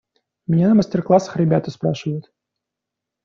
[0.47, 2.31] Меня на мастер-классах ребята спрашивают.